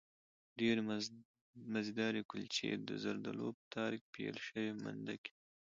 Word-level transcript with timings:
ډېرې 0.59 0.81
مزهدارې 1.73 2.21
کلچې، 2.31 2.69
د 2.87 2.89
زردالو 3.03 3.47
په 3.57 3.63
تار 3.73 3.91
کې 4.01 4.07
پېل 4.13 4.35
شوې 4.47 4.67
مندکې 4.83 5.31